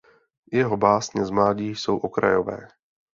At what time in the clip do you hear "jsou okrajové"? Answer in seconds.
1.75-2.67